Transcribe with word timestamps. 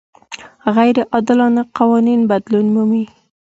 غیر 0.75 0.97
عادلانه 1.13 1.61
قوانین 1.77 2.21
بدلون 2.29 2.67
مومي. 2.75 3.05